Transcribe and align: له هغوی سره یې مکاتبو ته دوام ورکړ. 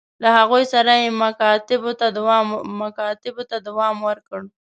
له 0.21 0.29
هغوی 0.37 0.63
سره 0.73 0.91
یې 1.01 1.17
مکاتبو 1.21 1.91
ته 3.49 3.57
دوام 3.67 3.95
ورکړ. 4.07 4.41